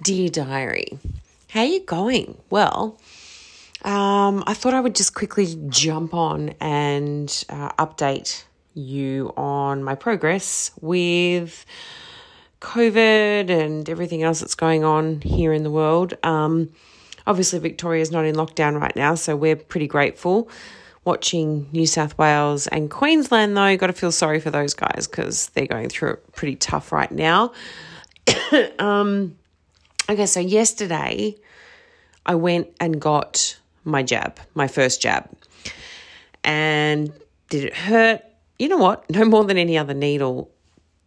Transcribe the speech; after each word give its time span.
Dear 0.00 0.28
Diary, 0.28 0.96
how 1.50 1.64
you 1.64 1.80
going? 1.80 2.38
Well, 2.50 3.00
um, 3.82 4.44
I 4.46 4.54
thought 4.54 4.72
I 4.72 4.80
would 4.80 4.94
just 4.94 5.12
quickly 5.12 5.58
jump 5.68 6.14
on 6.14 6.50
and 6.60 7.44
uh, 7.48 7.70
update 7.84 8.44
you 8.74 9.32
on 9.36 9.82
my 9.82 9.96
progress 9.96 10.70
with 10.80 11.66
COVID 12.60 13.50
and 13.50 13.88
everything 13.90 14.22
else 14.22 14.38
that's 14.38 14.54
going 14.54 14.84
on 14.84 15.20
here 15.20 15.52
in 15.52 15.64
the 15.64 15.70
world. 15.70 16.14
Um, 16.22 16.70
obviously, 17.26 17.58
Victoria 17.58 18.00
is 18.00 18.12
not 18.12 18.24
in 18.24 18.36
lockdown 18.36 18.80
right 18.80 18.94
now, 18.94 19.16
so 19.16 19.34
we're 19.34 19.56
pretty 19.56 19.88
grateful. 19.88 20.48
Watching 21.04 21.68
New 21.72 21.86
South 21.86 22.16
Wales 22.18 22.68
and 22.68 22.88
Queensland, 22.88 23.56
though, 23.56 23.76
got 23.76 23.88
to 23.88 23.92
feel 23.92 24.12
sorry 24.12 24.38
for 24.38 24.50
those 24.50 24.74
guys 24.74 25.08
because 25.08 25.48
they're 25.50 25.66
going 25.66 25.88
through 25.88 26.10
it 26.10 26.32
pretty 26.34 26.54
tough 26.54 26.92
right 26.92 27.10
now. 27.10 27.52
um, 28.78 29.37
okay, 30.08 30.26
so 30.26 30.40
yesterday 30.40 31.34
I 32.26 32.34
went 32.34 32.68
and 32.80 33.00
got 33.00 33.58
my 33.84 34.02
jab, 34.02 34.38
my 34.54 34.68
first 34.68 35.00
jab. 35.02 35.28
And 36.44 37.12
did 37.50 37.64
it 37.64 37.74
hurt? 37.74 38.22
You 38.58 38.68
know 38.68 38.78
what? 38.78 39.08
No 39.10 39.24
more 39.24 39.44
than 39.44 39.58
any 39.58 39.78
other 39.78 39.94
needle. 39.94 40.50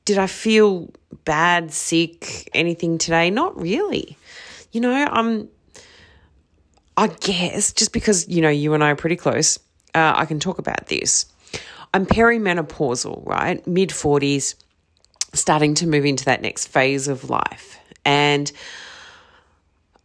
Did 0.06 0.18
I 0.18 0.28
feel 0.28 0.90
bad, 1.26 1.72
sick, 1.72 2.50
anything 2.54 2.98
today? 2.98 3.30
Not 3.30 3.60
really. 3.60 4.18
You 4.72 4.82
know, 4.82 4.94
I'm, 4.94 5.50
I 6.98 7.08
guess, 7.08 7.72
just 7.74 7.94
because, 7.94 8.28
you 8.28 8.42
know, 8.42 8.50
you 8.50 8.74
and 8.74 8.84
I 8.84 8.92
are 8.92 8.96
pretty 8.96 9.16
close, 9.16 9.60
uh, 9.94 10.14
I 10.16 10.26
can 10.26 10.40
talk 10.40 10.60
about 10.60 10.88
this. 10.88 11.26
I'm 11.94 12.06
perimenopausal, 12.06 13.26
right? 13.26 13.66
Mid 13.68 13.90
40s, 13.90 14.56
starting 15.34 15.74
to 15.76 15.88
move 15.88 16.06
into 16.06 16.26
that 16.26 16.42
next 16.42 16.68
phase 16.68 17.08
of 17.08 17.30
life. 17.30 17.78
And 18.06 18.52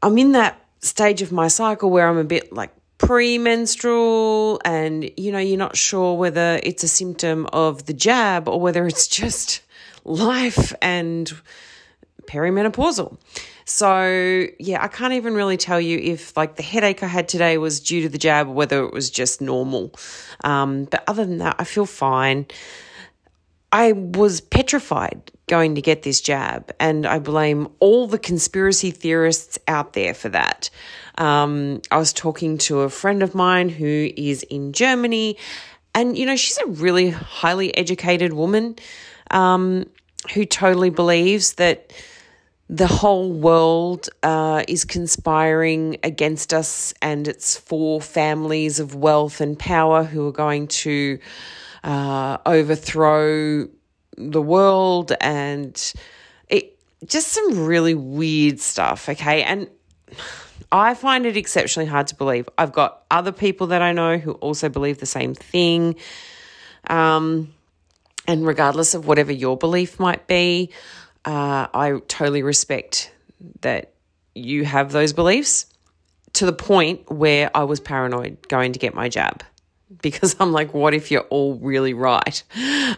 I'm 0.07 0.17
in 0.19 0.33
that 0.33 0.65
stage 0.79 1.21
of 1.21 1.33
my 1.33 1.49
cycle 1.49 1.91
where 1.91 2.07
I'm 2.07 2.17
a 2.17 2.23
bit 2.23 2.53
like 2.53 2.71
premenstrual 2.99 4.61
and 4.65 5.11
you 5.17 5.33
know 5.33 5.39
you're 5.39 5.59
not 5.59 5.77
sure 5.77 6.17
whether 6.17 6.61
it's 6.63 6.85
a 6.85 6.89
symptom 6.89 7.47
of 7.53 7.87
the 7.87 7.93
jab 7.93 8.47
or 8.47 8.61
whether 8.61 8.87
it's 8.87 9.09
just 9.23 9.63
life 10.05 10.73
and 10.81 11.33
perimenopausal. 12.27 13.19
So, 13.65 14.47
yeah, 14.61 14.81
I 14.81 14.87
can't 14.87 15.15
even 15.15 15.35
really 15.35 15.57
tell 15.57 15.81
you 15.81 15.99
if 15.99 16.37
like 16.37 16.55
the 16.55 16.63
headache 16.63 17.03
I 17.03 17.09
had 17.09 17.27
today 17.27 17.59
was 17.59 17.81
due 17.81 18.03
to 18.03 18.09
the 18.09 18.19
jab 18.19 18.47
or 18.47 18.55
whether 18.55 18.85
it 18.85 18.93
was 18.93 19.11
just 19.11 19.41
normal. 19.41 19.93
Um, 20.45 20.85
but 20.85 21.03
other 21.09 21.27
than 21.27 21.39
that, 21.39 21.57
I 21.59 21.65
feel 21.65 21.85
fine. 21.85 22.47
I 23.77 23.93
was 23.93 24.41
petrified 24.41 25.31
going 25.49 25.75
to 25.75 25.83
get 25.83 26.03
this 26.03 26.23
jab, 26.23 26.73
and 26.81 27.05
I 27.05 27.19
blame 27.19 27.69
all 27.79 28.07
the 28.07 28.19
conspiracy 28.19 28.91
theorists 28.91 29.59
out 29.69 29.93
there 29.93 30.15
for 30.15 30.31
that. 30.31 30.71
Um, 31.19 31.83
I 31.91 31.99
was 31.99 32.15
talking 32.15 32.57
to 32.57 32.81
a 32.81 32.89
friend 32.89 33.23
of 33.23 33.35
mine 33.35 33.69
who 33.69 34.11
is 34.17 34.45
in 34.45 34.73
Germany, 34.73 35.37
and 35.95 36.17
you 36.17 36.25
know, 36.25 36.37
she's 36.37 36.57
a 36.57 36.67
really 36.69 37.11
highly 37.11 37.77
educated 37.77 38.33
woman 38.33 38.77
um, 39.31 39.85
who 40.33 40.47
totally 40.47 40.89
believes 40.89 41.53
that 41.57 41.93
the 42.71 42.87
whole 42.87 43.31
world 43.31 44.09
uh, 44.23 44.65
is 44.67 44.87
conspiring 44.87 45.99
against 46.03 46.55
us, 46.55 46.95
and 47.03 47.29
it's 47.29 47.59
for 47.59 48.01
families 48.01 48.81
of 48.81 48.95
wealth 48.95 49.43
and 49.43 49.59
power 49.59 50.03
who 50.03 50.27
are 50.27 50.33
going 50.33 50.67
to 50.69 51.19
uh, 51.87 52.39
overthrow 52.45 53.69
the 54.19 54.43
world 54.43 55.13
and 55.21 55.93
it 56.49 56.77
just 57.07 57.29
some 57.29 57.65
really 57.65 57.95
weird 57.95 58.59
stuff. 58.59 59.09
Okay, 59.09 59.45
and 59.45 59.71
I 60.73 60.95
find 60.95 61.25
it 61.27 61.37
exceptionally 61.37 61.89
hard 61.89 62.09
to 62.09 62.17
believe. 62.17 62.49
I've 62.59 62.73
got 62.73 63.05
other 63.11 63.33
people 63.33 63.69
that 63.69 63.83
I 63.83 63.93
know 63.93 64.19
who 64.19 64.33
also 64.33 64.69
believe 64.69 64.99
the 64.99 65.07
same 65.07 65.35
thing. 65.35 65.95
Um, 66.89 67.55
and 68.27 68.45
regardless 68.45 68.95
of 68.95 69.07
whatever 69.07 69.31
your 69.31 69.57
belief 69.57 70.01
might 70.01 70.27
be, 70.27 70.71
uh, 71.25 71.69
I 71.73 72.01
totally 72.09 72.43
respect 72.43 73.13
that 73.61 73.93
you 74.35 74.65
have 74.65 74.91
those 74.91 75.13
beliefs 75.13 75.67
to 76.33 76.47
the 76.47 76.53
point 76.53 77.11
where 77.11 77.51
I 77.57 77.63
was 77.63 77.79
paranoid 77.79 78.49
going 78.49 78.73
to 78.73 78.79
get 78.79 78.93
my 78.93 79.09
jab 79.09 79.45
because 80.03 80.37
I'm 80.41 80.53
like, 80.53 80.75
what 80.75 80.95
if 80.95 81.11
you're 81.11 81.23
all 81.23 81.55
really 81.55 81.95
right? 81.95 82.43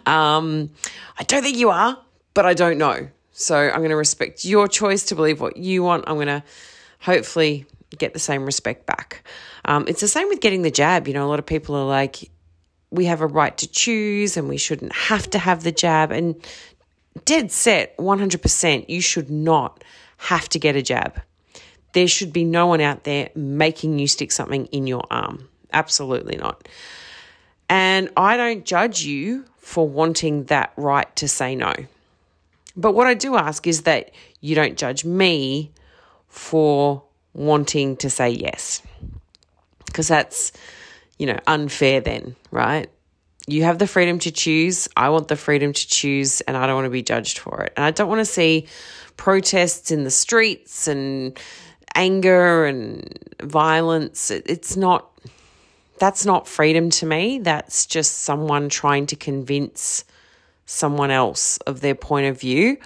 Um, 0.06 0.70
I 1.18 1.24
don't 1.24 1.42
think 1.42 1.56
you 1.56 1.70
are, 1.70 1.98
but 2.34 2.46
I 2.46 2.54
don't 2.54 2.78
know. 2.78 3.08
So 3.32 3.56
I'm 3.56 3.78
going 3.78 3.90
to 3.90 3.96
respect 3.96 4.44
your 4.44 4.66
choice 4.66 5.04
to 5.04 5.14
believe 5.14 5.40
what 5.40 5.56
you 5.56 5.82
want. 5.82 6.04
I'm 6.06 6.16
going 6.16 6.26
to 6.28 6.42
hopefully 7.00 7.66
get 7.96 8.12
the 8.12 8.18
same 8.18 8.44
respect 8.44 8.86
back. 8.86 9.26
Um, 9.64 9.86
it's 9.86 10.00
the 10.00 10.08
same 10.08 10.28
with 10.28 10.40
getting 10.40 10.62
the 10.62 10.70
jab. 10.70 11.06
You 11.06 11.14
know, 11.14 11.26
a 11.26 11.28
lot 11.28 11.38
of 11.38 11.46
people 11.46 11.74
are 11.76 11.84
like, 11.84 12.30
we 12.90 13.04
have 13.04 13.20
a 13.20 13.26
right 13.26 13.56
to 13.58 13.68
choose 13.68 14.36
and 14.36 14.48
we 14.48 14.56
shouldn't 14.56 14.92
have 14.94 15.28
to 15.30 15.38
have 15.38 15.62
the 15.62 15.72
jab. 15.72 16.10
And 16.10 16.36
dead 17.24 17.52
set 17.52 17.96
100% 17.98 18.88
you 18.88 19.00
should 19.00 19.30
not 19.30 19.84
have 20.16 20.48
to 20.48 20.58
get 20.58 20.74
a 20.74 20.82
jab. 20.82 21.20
There 21.92 22.08
should 22.08 22.32
be 22.32 22.44
no 22.44 22.66
one 22.66 22.80
out 22.80 23.04
there 23.04 23.30
making 23.34 23.98
you 23.98 24.08
stick 24.08 24.32
something 24.32 24.66
in 24.66 24.86
your 24.86 25.04
arm. 25.10 25.48
Absolutely 25.72 26.36
not. 26.36 26.68
And 27.68 28.10
I 28.16 28.36
don't 28.36 28.64
judge 28.64 29.02
you 29.02 29.44
for 29.58 29.88
wanting 29.88 30.44
that 30.44 30.72
right 30.76 31.14
to 31.16 31.28
say 31.28 31.54
no. 31.54 31.74
But 32.76 32.92
what 32.92 33.06
I 33.06 33.14
do 33.14 33.36
ask 33.36 33.66
is 33.66 33.82
that 33.82 34.12
you 34.40 34.54
don't 34.54 34.78
judge 34.78 35.04
me 35.04 35.72
for 36.28 37.02
wanting 37.34 37.96
to 37.98 38.08
say 38.08 38.30
yes. 38.30 38.82
Because 39.86 40.08
that's, 40.08 40.52
you 41.18 41.26
know, 41.26 41.38
unfair 41.46 42.00
then, 42.00 42.36
right? 42.50 42.88
you 43.48 43.64
have 43.64 43.78
the 43.78 43.86
freedom 43.86 44.18
to 44.20 44.30
choose. 44.30 44.88
I 44.96 45.08
want 45.08 45.28
the 45.28 45.36
freedom 45.36 45.72
to 45.72 45.88
choose, 45.88 46.42
and 46.42 46.56
I 46.56 46.66
don't 46.66 46.76
want 46.76 46.84
to 46.84 46.90
be 46.90 47.02
judged 47.02 47.38
for 47.38 47.62
it. 47.62 47.72
And 47.76 47.84
I 47.84 47.90
don't 47.90 48.08
want 48.08 48.20
to 48.20 48.26
see 48.26 48.66
protests 49.16 49.90
in 49.90 50.04
the 50.04 50.10
streets 50.10 50.86
and 50.86 51.38
anger 51.94 52.66
and 52.66 53.18
violence. 53.42 54.30
It's 54.30 54.76
not, 54.76 55.10
that's 55.98 56.24
not 56.24 56.48
freedom 56.48 56.90
to 56.90 57.06
me. 57.06 57.38
That's 57.38 57.86
just 57.86 58.18
someone 58.18 58.68
trying 58.68 59.06
to 59.06 59.16
convince 59.16 60.04
someone 60.66 61.10
else 61.10 61.58
of 61.58 61.80
their 61.80 61.94
point 61.94 62.26
of 62.26 62.40
view. 62.40 62.76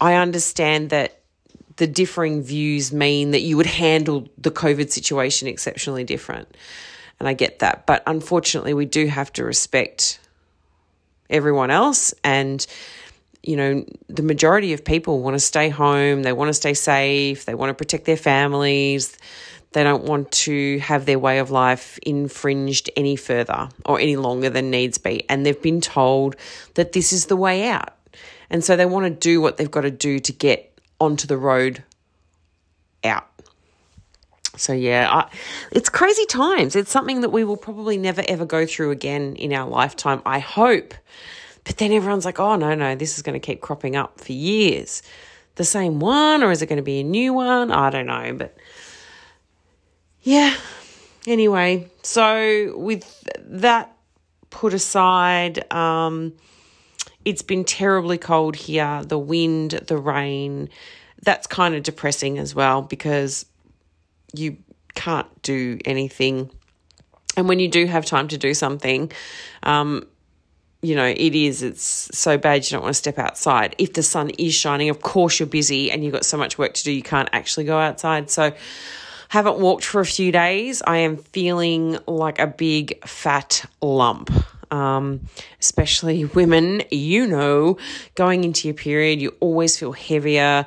I 0.00 0.14
understand 0.14 0.90
that 0.90 1.20
the 1.76 1.86
differing 1.86 2.42
views 2.42 2.92
mean 2.92 3.32
that 3.32 3.40
you 3.40 3.56
would 3.56 3.66
handle 3.66 4.28
the 4.38 4.50
COVID 4.50 4.90
situation 4.90 5.48
exceptionally 5.48 6.04
different 6.04 6.54
and 7.18 7.28
I 7.28 7.34
get 7.34 7.60
that. 7.60 7.86
But 7.86 8.02
unfortunately, 8.06 8.74
we 8.74 8.86
do 8.86 9.06
have 9.06 9.32
to 9.34 9.44
respect 9.44 10.18
everyone 11.30 11.70
else. 11.70 12.14
And, 12.22 12.66
you 13.42 13.56
know, 13.56 13.84
the 14.08 14.22
majority 14.22 14.72
of 14.72 14.84
people 14.84 15.22
want 15.22 15.34
to 15.34 15.40
stay 15.40 15.68
home, 15.68 16.22
they 16.22 16.32
want 16.32 16.48
to 16.48 16.54
stay 16.54 16.74
safe, 16.74 17.44
they 17.44 17.54
want 17.54 17.70
to 17.70 17.74
protect 17.74 18.04
their 18.04 18.16
families. 18.16 19.16
They 19.74 19.82
don't 19.82 20.04
want 20.04 20.30
to 20.32 20.78
have 20.78 21.04
their 21.04 21.18
way 21.18 21.40
of 21.40 21.50
life 21.50 21.98
infringed 22.02 22.90
any 22.96 23.16
further 23.16 23.68
or 23.84 23.98
any 23.98 24.14
longer 24.14 24.48
than 24.48 24.70
needs 24.70 24.98
be. 24.98 25.28
And 25.28 25.44
they've 25.44 25.60
been 25.60 25.80
told 25.80 26.36
that 26.74 26.92
this 26.92 27.12
is 27.12 27.26
the 27.26 27.36
way 27.36 27.68
out. 27.68 27.92
And 28.50 28.62
so 28.62 28.76
they 28.76 28.86
want 28.86 29.06
to 29.06 29.10
do 29.10 29.40
what 29.40 29.56
they've 29.56 29.68
got 29.68 29.80
to 29.80 29.90
do 29.90 30.20
to 30.20 30.32
get 30.32 30.78
onto 31.00 31.26
the 31.26 31.36
road 31.36 31.82
out. 33.02 33.26
So 34.56 34.72
yeah, 34.72 35.08
I, 35.10 35.28
it's 35.72 35.88
crazy 35.88 36.26
times. 36.26 36.76
It's 36.76 36.92
something 36.92 37.22
that 37.22 37.30
we 37.30 37.42
will 37.42 37.56
probably 37.56 37.96
never 37.96 38.22
ever 38.28 38.46
go 38.46 38.66
through 38.66 38.92
again 38.92 39.34
in 39.34 39.52
our 39.52 39.68
lifetime. 39.68 40.22
I 40.24 40.38
hope. 40.38 40.94
But 41.64 41.78
then 41.78 41.90
everyone's 41.90 42.24
like, 42.24 42.38
"Oh 42.38 42.54
no, 42.54 42.76
no, 42.76 42.94
this 42.94 43.16
is 43.16 43.22
going 43.22 43.32
to 43.32 43.44
keep 43.44 43.60
cropping 43.60 43.96
up 43.96 44.20
for 44.20 44.30
years." 44.30 45.02
The 45.56 45.64
same 45.64 45.98
one 45.98 46.44
or 46.44 46.52
is 46.52 46.62
it 46.62 46.66
going 46.66 46.76
to 46.76 46.82
be 46.82 47.00
a 47.00 47.04
new 47.04 47.32
one? 47.32 47.72
I 47.72 47.90
don't 47.90 48.06
know, 48.06 48.34
but 48.36 48.56
yeah. 50.24 50.54
Anyway, 51.26 51.88
so 52.02 52.76
with 52.76 53.26
that 53.38 53.96
put 54.50 54.74
aside, 54.74 55.72
um, 55.72 56.34
it's 57.24 57.42
been 57.42 57.64
terribly 57.64 58.18
cold 58.18 58.56
here. 58.56 59.02
The 59.04 59.18
wind, 59.18 59.70
the 59.72 59.96
rain, 59.96 60.68
that's 61.22 61.46
kind 61.46 61.74
of 61.74 61.82
depressing 61.82 62.38
as 62.38 62.54
well 62.54 62.82
because 62.82 63.46
you 64.34 64.58
can't 64.94 65.42
do 65.42 65.78
anything. 65.84 66.50
And 67.36 67.48
when 67.48 67.58
you 67.58 67.68
do 67.68 67.86
have 67.86 68.04
time 68.04 68.28
to 68.28 68.38
do 68.38 68.54
something, 68.54 69.10
um, 69.62 70.06
you 70.82 70.94
know, 70.94 71.06
it 71.06 71.34
is, 71.34 71.62
it's 71.62 72.10
so 72.16 72.36
bad 72.36 72.64
you 72.64 72.72
don't 72.72 72.82
want 72.82 72.94
to 72.94 72.98
step 72.98 73.18
outside. 73.18 73.74
If 73.78 73.94
the 73.94 74.02
sun 74.02 74.30
is 74.30 74.54
shining, 74.54 74.90
of 74.90 75.00
course 75.00 75.40
you're 75.40 75.46
busy 75.46 75.90
and 75.90 76.04
you've 76.04 76.12
got 76.12 76.26
so 76.26 76.36
much 76.36 76.58
work 76.58 76.74
to 76.74 76.84
do, 76.84 76.92
you 76.92 77.02
can't 77.02 77.30
actually 77.32 77.64
go 77.64 77.78
outside. 77.78 78.30
So, 78.30 78.52
haven't 79.34 79.58
walked 79.58 79.84
for 79.84 80.00
a 80.00 80.06
few 80.06 80.30
days. 80.30 80.80
I 80.86 80.98
am 80.98 81.16
feeling 81.16 81.98
like 82.06 82.38
a 82.38 82.46
big 82.46 83.04
fat 83.04 83.64
lump. 83.82 84.30
Um, 84.70 85.22
especially 85.58 86.24
women, 86.24 86.82
you 86.92 87.26
know, 87.26 87.76
going 88.14 88.44
into 88.44 88.68
your 88.68 88.76
period, 88.76 89.20
you 89.20 89.34
always 89.40 89.76
feel 89.76 89.90
heavier, 89.90 90.66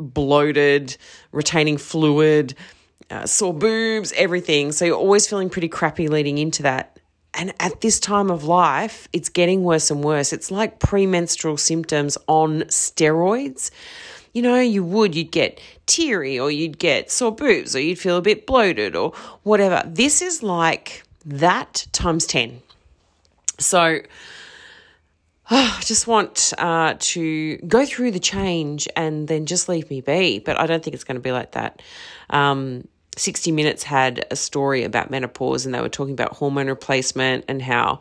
bloated, 0.00 0.96
retaining 1.30 1.78
fluid, 1.78 2.56
uh, 3.08 3.24
sore 3.24 3.54
boobs, 3.54 4.12
everything. 4.16 4.72
So 4.72 4.84
you're 4.84 4.96
always 4.96 5.28
feeling 5.28 5.48
pretty 5.48 5.68
crappy 5.68 6.08
leading 6.08 6.38
into 6.38 6.64
that. 6.64 6.97
And 7.38 7.54
at 7.60 7.80
this 7.82 8.00
time 8.00 8.32
of 8.32 8.42
life, 8.42 9.08
it's 9.12 9.28
getting 9.28 9.62
worse 9.62 9.92
and 9.92 10.02
worse. 10.02 10.32
It's 10.32 10.50
like 10.50 10.80
premenstrual 10.80 11.56
symptoms 11.56 12.18
on 12.26 12.62
steroids. 12.62 13.70
You 14.32 14.42
know, 14.42 14.58
you 14.60 14.82
would, 14.82 15.14
you'd 15.14 15.30
get 15.30 15.60
teary 15.86 16.36
or 16.36 16.50
you'd 16.50 16.80
get 16.80 17.12
sore 17.12 17.32
boobs 17.32 17.76
or 17.76 17.80
you'd 17.80 18.00
feel 18.00 18.16
a 18.16 18.22
bit 18.22 18.44
bloated 18.44 18.96
or 18.96 19.12
whatever. 19.44 19.82
This 19.86 20.20
is 20.20 20.42
like 20.42 21.04
that 21.24 21.86
times 21.92 22.26
10. 22.26 22.60
So, 23.60 24.00
I 25.50 25.80
just 25.84 26.08
want 26.08 26.52
uh, 26.58 26.94
to 26.98 27.56
go 27.58 27.86
through 27.86 28.10
the 28.10 28.18
change 28.18 28.88
and 28.96 29.28
then 29.28 29.46
just 29.46 29.68
leave 29.68 29.88
me 29.90 30.00
be. 30.00 30.40
But 30.40 30.58
I 30.58 30.66
don't 30.66 30.82
think 30.82 30.94
it's 30.94 31.04
going 31.04 31.14
to 31.16 31.22
be 31.22 31.32
like 31.32 31.52
that. 31.52 31.82
Um, 32.30 32.88
60 33.18 33.52
Minutes 33.52 33.82
had 33.82 34.26
a 34.30 34.36
story 34.36 34.84
about 34.84 35.10
menopause 35.10 35.66
and 35.66 35.74
they 35.74 35.80
were 35.80 35.88
talking 35.88 36.14
about 36.14 36.34
hormone 36.36 36.68
replacement 36.68 37.44
and 37.48 37.60
how, 37.60 38.00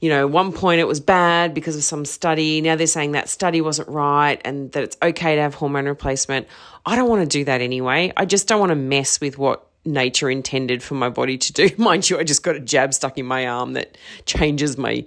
you 0.00 0.08
know, 0.08 0.26
one 0.26 0.52
point 0.52 0.80
it 0.80 0.86
was 0.86 1.00
bad 1.00 1.54
because 1.54 1.76
of 1.76 1.84
some 1.84 2.04
study. 2.04 2.60
Now 2.60 2.76
they're 2.76 2.86
saying 2.86 3.12
that 3.12 3.28
study 3.28 3.60
wasn't 3.60 3.88
right 3.88 4.40
and 4.44 4.72
that 4.72 4.82
it's 4.82 4.96
okay 5.02 5.34
to 5.36 5.40
have 5.40 5.54
hormone 5.54 5.86
replacement. 5.86 6.46
I 6.86 6.96
don't 6.96 7.08
want 7.08 7.22
to 7.22 7.28
do 7.38 7.44
that 7.44 7.60
anyway. 7.60 8.12
I 8.16 8.24
just 8.24 8.48
don't 8.48 8.60
want 8.60 8.70
to 8.70 8.76
mess 8.76 9.20
with 9.20 9.38
what 9.38 9.66
nature 9.84 10.30
intended 10.30 10.82
for 10.82 10.94
my 10.94 11.08
body 11.08 11.38
to 11.38 11.52
do. 11.52 11.70
Mind 11.78 12.08
you, 12.08 12.18
I 12.18 12.24
just 12.24 12.42
got 12.42 12.56
a 12.56 12.60
jab 12.60 12.94
stuck 12.94 13.18
in 13.18 13.26
my 13.26 13.46
arm 13.46 13.74
that 13.74 13.96
changes 14.26 14.76
my 14.76 15.04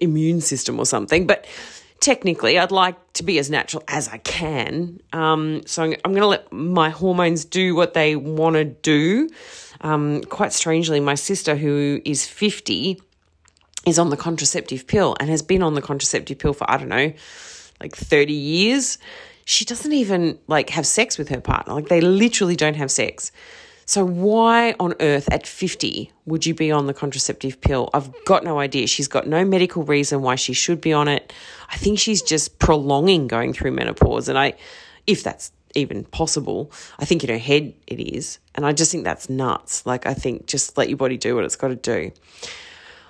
immune 0.00 0.40
system 0.40 0.78
or 0.78 0.86
something. 0.86 1.26
But 1.26 1.46
technically, 2.00 2.58
I'd 2.58 2.70
like 2.70 2.96
to 3.14 3.22
be 3.22 3.38
as 3.38 3.50
natural 3.50 3.82
as 3.88 4.08
I 4.08 4.18
can. 4.18 5.00
Um, 5.12 5.62
so 5.66 5.82
I'm, 5.82 5.94
I'm 6.04 6.12
going 6.12 6.22
to 6.22 6.26
let 6.26 6.52
my 6.52 6.90
hormones 6.90 7.44
do 7.44 7.74
what 7.74 7.94
they 7.94 8.16
want 8.16 8.54
to 8.54 8.64
do. 8.64 9.28
Um, 9.80 10.22
quite 10.22 10.52
strangely, 10.52 11.00
my 11.00 11.14
sister, 11.14 11.56
who 11.56 12.00
is 12.04 12.26
50, 12.26 13.00
is 13.86 13.98
on 13.98 14.10
the 14.10 14.16
contraceptive 14.16 14.86
pill 14.86 15.16
and 15.20 15.30
has 15.30 15.42
been 15.42 15.62
on 15.62 15.74
the 15.74 15.82
contraceptive 15.82 16.38
pill 16.38 16.52
for, 16.52 16.70
I 16.70 16.76
don't 16.76 16.88
know, 16.88 17.12
like 17.80 17.94
30 17.94 18.32
years. 18.32 18.98
She 19.44 19.64
doesn't 19.64 19.92
even 19.92 20.38
like 20.48 20.70
have 20.70 20.86
sex 20.86 21.18
with 21.18 21.28
her 21.28 21.40
partner. 21.40 21.74
Like 21.74 21.88
they 21.88 22.00
literally 22.00 22.56
don't 22.56 22.74
have 22.74 22.90
sex. 22.90 23.30
So, 23.88 24.04
why 24.04 24.74
on 24.80 24.94
earth 24.98 25.28
at 25.30 25.46
50 25.46 26.10
would 26.24 26.44
you 26.44 26.54
be 26.54 26.72
on 26.72 26.88
the 26.88 26.92
contraceptive 26.92 27.60
pill? 27.60 27.88
I've 27.94 28.10
got 28.24 28.42
no 28.42 28.58
idea. 28.58 28.88
She's 28.88 29.06
got 29.06 29.28
no 29.28 29.44
medical 29.44 29.84
reason 29.84 30.22
why 30.22 30.34
she 30.34 30.54
should 30.54 30.80
be 30.80 30.92
on 30.92 31.06
it. 31.06 31.32
I 31.70 31.76
think 31.76 32.00
she's 32.00 32.20
just 32.20 32.58
prolonging 32.58 33.28
going 33.28 33.52
through 33.52 33.70
menopause. 33.70 34.28
And 34.28 34.36
I, 34.36 34.54
if 35.06 35.22
that's 35.22 35.52
even 35.76 36.02
possible, 36.02 36.72
I 36.98 37.04
think 37.04 37.22
in 37.22 37.30
her 37.30 37.38
head 37.38 37.74
it 37.86 38.00
is. 38.00 38.40
And 38.56 38.66
I 38.66 38.72
just 38.72 38.90
think 38.90 39.04
that's 39.04 39.30
nuts. 39.30 39.86
Like, 39.86 40.04
I 40.04 40.14
think 40.14 40.46
just 40.46 40.76
let 40.76 40.88
your 40.88 40.98
body 40.98 41.16
do 41.16 41.36
what 41.36 41.44
it's 41.44 41.54
got 41.54 41.68
to 41.68 41.76
do. 41.76 42.10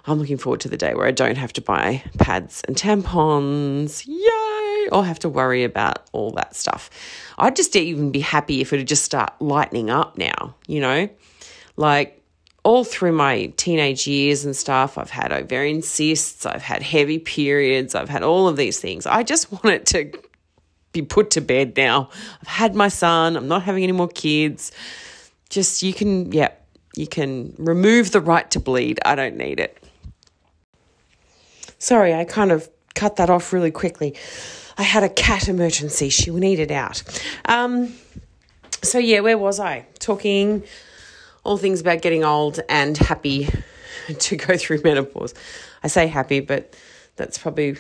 I'm 0.05 0.19
looking 0.19 0.37
forward 0.37 0.61
to 0.61 0.69
the 0.69 0.77
day 0.77 0.95
where 0.95 1.07
I 1.07 1.11
don't 1.11 1.39
have 1.39 1.55
to 1.55 1.63
buy 1.63 2.05
pads 2.19 2.63
and 2.69 2.77
tampons. 2.77 4.07
Yay! 4.07 4.36
Or 4.93 5.05
have 5.05 5.19
to 5.21 5.29
worry 5.29 5.65
about 5.65 6.09
all 6.13 6.31
that 6.33 6.55
stuff. 6.55 6.91
I'd 7.39 7.57
just 7.57 7.75
even 7.77 8.11
be 8.11 8.21
happy 8.21 8.61
if 8.61 8.73
it 8.73 8.79
would 8.79 8.89
just 8.89 9.05
start 9.05 9.33
lightening 9.41 9.91
up 9.91 10.19
now, 10.19 10.55
you 10.67 10.81
know? 10.81 11.09
Like 11.77 12.23
all 12.67 12.83
through 12.83 13.13
my 13.13 13.47
teenage 13.57 14.07
years 14.09 14.45
and 14.45 14.57
stuff, 14.57 14.99
I've 14.99 15.11
had 15.11 15.33
ovarian 15.33 15.83
cysts, 15.83 16.45
I've 16.45 16.63
had 16.63 16.83
heavy 16.83 17.19
periods, 17.19 17.95
I've 17.95 18.09
had 18.09 18.23
all 18.23 18.49
of 18.49 18.57
these 18.57 18.81
things. 18.81 19.07
I 19.07 19.23
just 19.23 19.53
want 19.65 19.67
it 19.67 19.87
to 19.87 20.13
be 20.93 21.03
put 21.03 21.31
to 21.31 21.41
bed 21.41 21.77
now. 21.77 22.11
I've 22.41 22.49
had 22.49 22.75
my 22.75 22.89
son, 22.89 23.37
I'm 23.37 23.49
not 23.49 23.63
having 23.63 23.85
any 23.85 23.93
more 23.93 24.09
kids. 24.09 24.73
Just 25.49 25.83
you 25.83 25.95
can, 25.95 26.33
yeah, 26.33 26.51
you 26.97 27.07
can 27.07 27.55
remove 27.59 28.11
the 28.11 28.21
right 28.21 28.51
to 28.51 28.59
bleed. 28.59 28.99
I 29.05 29.15
don't 29.15 29.37
need 29.37 29.61
it. 29.61 29.81
Sorry, 31.79 32.15
I 32.15 32.25
kind 32.25 32.51
of 32.51 32.69
cut 32.95 33.17
that 33.17 33.31
off 33.31 33.53
really 33.53 33.71
quickly. 33.71 34.17
I 34.79 34.83
had 34.83 35.03
a 35.03 35.09
cat 35.09 35.49
emergency. 35.49 36.09
She 36.09 36.31
needed 36.31 36.71
out. 36.71 37.03
Um, 37.47 37.95
so, 38.83 38.99
yeah, 38.99 39.21
where 39.21 39.39
was 39.39 39.59
I? 39.59 39.87
Talking 39.99 40.65
all 41.45 41.57
things 41.57 41.81
about 41.81 42.03
getting 42.03 42.25
old 42.25 42.61
and 42.69 42.97
happy 42.97 43.49
to 44.19 44.37
go 44.37 44.57
through 44.57 44.83
menopause. 44.83 45.35
I 45.83 45.89
say 45.89 46.07
happy, 46.07 46.41
but 46.41 46.75
that's 47.17 47.39
probably 47.39 47.77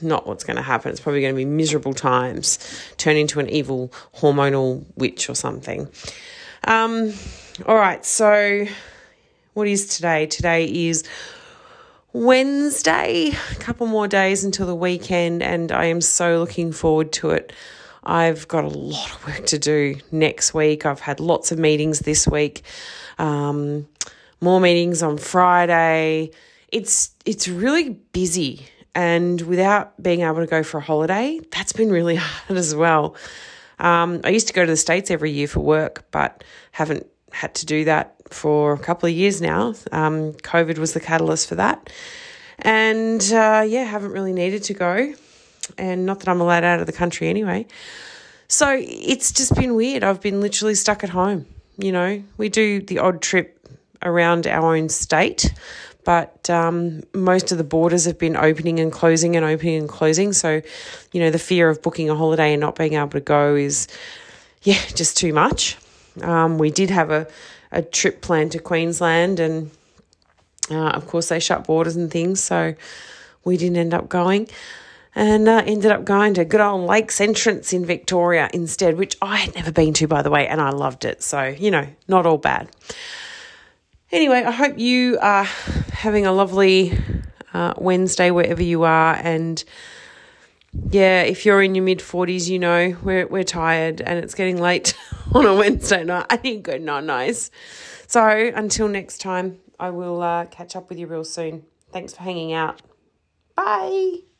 not 0.00 0.26
what's 0.26 0.44
going 0.44 0.56
to 0.56 0.62
happen. 0.62 0.90
It's 0.90 1.00
probably 1.00 1.20
going 1.20 1.34
to 1.34 1.36
be 1.36 1.44
miserable 1.44 1.94
times, 1.94 2.58
turn 2.96 3.16
into 3.16 3.40
an 3.40 3.48
evil 3.48 3.92
hormonal 4.16 4.84
witch 4.96 5.30
or 5.30 5.34
something. 5.34 5.88
Um, 6.64 7.12
all 7.66 7.76
right, 7.76 8.04
so 8.04 8.66
what 9.52 9.68
is 9.68 9.86
today? 9.86 10.26
Today 10.26 10.64
is 10.64 11.04
Wednesday, 12.14 13.32
a 13.50 13.54
couple 13.56 13.88
more 13.88 14.06
days 14.06 14.44
until 14.44 14.68
the 14.68 14.74
weekend, 14.74 15.42
and 15.42 15.72
I 15.72 15.86
am 15.86 16.00
so 16.00 16.38
looking 16.38 16.70
forward 16.70 17.10
to 17.14 17.30
it. 17.30 17.52
I've 18.04 18.46
got 18.46 18.62
a 18.62 18.68
lot 18.68 19.10
of 19.10 19.26
work 19.26 19.46
to 19.46 19.58
do 19.58 19.96
next 20.12 20.54
week. 20.54 20.86
I've 20.86 21.00
had 21.00 21.18
lots 21.18 21.50
of 21.50 21.58
meetings 21.58 21.98
this 21.98 22.28
week, 22.28 22.62
um, 23.18 23.88
more 24.40 24.60
meetings 24.60 25.02
on 25.02 25.18
Friday. 25.18 26.30
It's 26.68 27.10
it's 27.26 27.48
really 27.48 27.90
busy, 28.12 28.68
and 28.94 29.40
without 29.40 30.00
being 30.00 30.20
able 30.20 30.36
to 30.36 30.46
go 30.46 30.62
for 30.62 30.78
a 30.78 30.82
holiday, 30.82 31.40
that's 31.50 31.72
been 31.72 31.90
really 31.90 32.14
hard 32.20 32.56
as 32.56 32.76
well. 32.76 33.16
Um, 33.80 34.20
I 34.22 34.28
used 34.28 34.46
to 34.46 34.52
go 34.52 34.64
to 34.64 34.70
the 34.70 34.76
states 34.76 35.10
every 35.10 35.32
year 35.32 35.48
for 35.48 35.58
work, 35.58 36.04
but 36.12 36.44
haven't 36.70 37.08
had 37.32 37.56
to 37.56 37.66
do 37.66 37.86
that 37.86 38.13
for 38.30 38.72
a 38.72 38.78
couple 38.78 39.08
of 39.08 39.14
years 39.14 39.40
now. 39.40 39.74
Um, 39.92 40.32
COVID 40.32 40.78
was 40.78 40.92
the 40.92 41.00
catalyst 41.00 41.48
for 41.48 41.56
that. 41.56 41.90
And 42.58 43.22
uh, 43.32 43.64
yeah, 43.66 43.84
haven't 43.84 44.12
really 44.12 44.32
needed 44.32 44.64
to 44.64 44.74
go. 44.74 45.14
And 45.78 46.06
not 46.06 46.20
that 46.20 46.28
I'm 46.28 46.40
allowed 46.40 46.64
out 46.64 46.80
of 46.80 46.86
the 46.86 46.92
country 46.92 47.28
anyway. 47.28 47.66
So 48.48 48.78
it's 48.80 49.32
just 49.32 49.54
been 49.54 49.74
weird. 49.74 50.04
I've 50.04 50.20
been 50.20 50.40
literally 50.40 50.74
stuck 50.74 51.02
at 51.02 51.10
home. 51.10 51.46
You 51.78 51.92
know, 51.92 52.22
we 52.36 52.48
do 52.48 52.80
the 52.80 52.98
odd 52.98 53.20
trip 53.20 53.58
around 54.02 54.46
our 54.46 54.76
own 54.76 54.88
state, 54.88 55.52
but 56.04 56.48
um, 56.50 57.02
most 57.14 57.50
of 57.50 57.58
the 57.58 57.64
borders 57.64 58.04
have 58.04 58.18
been 58.18 58.36
opening 58.36 58.78
and 58.78 58.92
closing 58.92 59.34
and 59.34 59.44
opening 59.44 59.76
and 59.76 59.88
closing. 59.88 60.32
So, 60.32 60.60
you 61.12 61.20
know, 61.20 61.30
the 61.30 61.38
fear 61.38 61.68
of 61.70 61.82
booking 61.82 62.10
a 62.10 62.14
holiday 62.14 62.52
and 62.52 62.60
not 62.60 62.76
being 62.76 62.94
able 62.94 63.08
to 63.08 63.20
go 63.20 63.54
is, 63.54 63.88
yeah, 64.62 64.80
just 64.94 65.16
too 65.16 65.32
much. 65.32 65.76
Um, 66.20 66.58
we 66.58 66.70
did 66.70 66.90
have 66.90 67.10
a, 67.10 67.26
a 67.74 67.82
trip 67.82 68.22
planned 68.22 68.52
to 68.52 68.58
Queensland, 68.58 69.40
and 69.40 69.70
uh, 70.70 70.90
of 70.90 71.06
course, 71.06 71.28
they 71.28 71.40
shut 71.40 71.66
borders 71.66 71.96
and 71.96 72.10
things, 72.10 72.42
so 72.42 72.74
we 73.44 73.56
didn't 73.56 73.76
end 73.76 73.92
up 73.92 74.08
going. 74.08 74.48
And 75.16 75.48
uh, 75.48 75.62
ended 75.64 75.92
up 75.92 76.04
going 76.04 76.34
to 76.34 76.44
good 76.44 76.60
old 76.60 76.88
Lakes 76.88 77.20
Entrance 77.20 77.72
in 77.72 77.86
Victoria 77.86 78.50
instead, 78.52 78.96
which 78.96 79.16
I 79.22 79.36
had 79.36 79.54
never 79.54 79.70
been 79.70 79.92
to, 79.94 80.08
by 80.08 80.22
the 80.22 80.30
way, 80.30 80.48
and 80.48 80.60
I 80.60 80.70
loved 80.70 81.04
it. 81.04 81.22
So, 81.22 81.44
you 81.44 81.70
know, 81.70 81.86
not 82.08 82.26
all 82.26 82.38
bad. 82.38 82.68
Anyway, 84.10 84.42
I 84.42 84.50
hope 84.50 84.78
you 84.78 85.18
are 85.20 85.44
having 85.44 86.26
a 86.26 86.32
lovely 86.32 86.98
uh, 87.52 87.74
Wednesday 87.78 88.32
wherever 88.32 88.62
you 88.62 88.82
are, 88.82 89.14
and 89.14 89.62
yeah, 90.90 91.22
if 91.22 91.44
you're 91.46 91.62
in 91.62 91.74
your 91.74 91.84
mid 91.84 92.00
40s, 92.00 92.48
you 92.48 92.58
know, 92.58 92.96
we're, 93.02 93.26
we're 93.26 93.44
tired 93.44 94.00
and 94.00 94.18
it's 94.18 94.34
getting 94.34 94.60
late 94.60 94.96
on 95.34 95.46
a 95.46 95.54
Wednesday 95.54 96.04
night. 96.04 96.26
I 96.30 96.36
think 96.36 96.64
good, 96.64 96.82
not 96.82 97.04
nice. 97.04 97.50
So 98.06 98.26
until 98.54 98.88
next 98.88 99.18
time, 99.20 99.58
I 99.78 99.90
will 99.90 100.22
uh, 100.22 100.46
catch 100.46 100.76
up 100.76 100.88
with 100.88 100.98
you 100.98 101.06
real 101.06 101.24
soon. 101.24 101.64
Thanks 101.92 102.14
for 102.14 102.22
hanging 102.22 102.52
out. 102.52 102.82
Bye. 103.56 104.33